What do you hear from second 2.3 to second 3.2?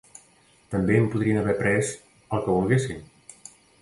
que volguessin.